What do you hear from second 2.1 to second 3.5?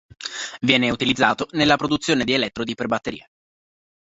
di elettrodi per batterie.